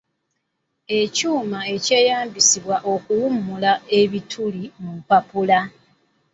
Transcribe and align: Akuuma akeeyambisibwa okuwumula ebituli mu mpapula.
Akuuma 0.99 1.59
akeeyambisibwa 1.73 2.77
okuwumula 2.93 3.71
ebituli 3.99 4.63
mu 4.81 4.89
mpapula. 4.99 5.59